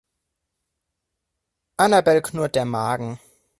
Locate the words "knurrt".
2.23-2.55